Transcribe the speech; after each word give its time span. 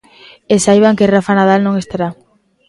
E 0.53 0.55
saiban 0.65 0.97
que 0.97 1.11
Rafa 1.15 1.33
Nadal 1.39 1.59
non 1.63 1.75
estará. 1.81 2.09